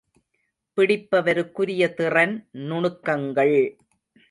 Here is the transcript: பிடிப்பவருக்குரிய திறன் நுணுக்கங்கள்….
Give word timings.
பிடிப்பவருக்குரிய 0.77 1.93
திறன் 1.93 2.35
நுணுக்கங்கள்…. 2.51 3.57